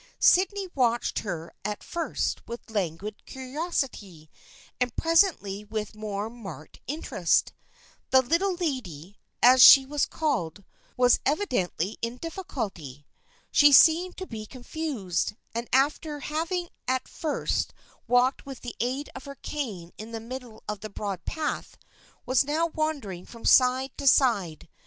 [0.17, 4.31] Sydney watched her at first with languid curiosity,
[4.79, 7.53] and presently with more marked interest.
[8.09, 10.63] The Little Lady, as she was called,
[10.97, 13.05] was evidently in difficulty.
[13.51, 17.71] She seemed to be confused, and after having at first
[18.07, 21.77] walked with the aid of her cane in the middle of the broad path,
[22.25, 24.67] was now wandering from side to side.